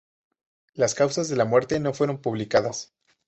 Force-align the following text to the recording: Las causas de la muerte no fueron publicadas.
Las 0.73 0.95
causas 0.95 1.29
de 1.29 1.35
la 1.35 1.45
muerte 1.45 1.79
no 1.79 1.93
fueron 1.93 2.17
publicadas. 2.23 2.91